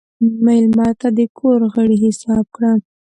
[0.45, 2.71] مېلمه ته د کور غړی حساب کړه.